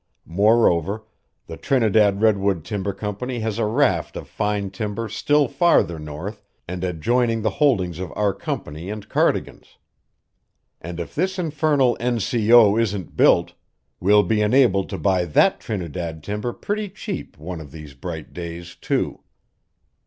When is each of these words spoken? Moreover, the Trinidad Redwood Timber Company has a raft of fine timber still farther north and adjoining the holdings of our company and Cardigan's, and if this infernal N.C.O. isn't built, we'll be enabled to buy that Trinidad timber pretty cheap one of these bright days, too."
Moreover, 0.25 1.03
the 1.45 1.57
Trinidad 1.57 2.21
Redwood 2.23 2.65
Timber 2.65 2.91
Company 2.91 3.41
has 3.41 3.59
a 3.59 3.67
raft 3.67 4.17
of 4.17 4.27
fine 4.27 4.71
timber 4.71 5.07
still 5.07 5.47
farther 5.47 5.99
north 5.99 6.43
and 6.67 6.83
adjoining 6.83 7.43
the 7.43 7.51
holdings 7.61 7.99
of 7.99 8.11
our 8.15 8.33
company 8.33 8.89
and 8.89 9.07
Cardigan's, 9.07 9.77
and 10.81 10.99
if 10.99 11.13
this 11.13 11.37
infernal 11.37 11.95
N.C.O. 11.99 12.77
isn't 12.77 13.15
built, 13.15 13.53
we'll 13.99 14.23
be 14.23 14.41
enabled 14.41 14.89
to 14.89 14.97
buy 14.97 15.23
that 15.23 15.59
Trinidad 15.59 16.23
timber 16.23 16.51
pretty 16.51 16.89
cheap 16.89 17.37
one 17.37 17.61
of 17.61 17.71
these 17.71 17.93
bright 17.93 18.33
days, 18.33 18.73
too." 18.75 19.21